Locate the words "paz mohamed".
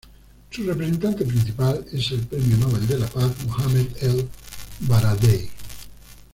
3.05-3.85